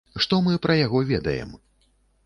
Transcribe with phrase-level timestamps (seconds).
[0.23, 1.57] Што мы пра яго ведаем?